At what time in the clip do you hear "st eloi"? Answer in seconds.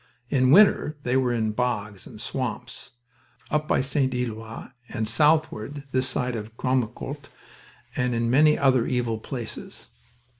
3.81-4.69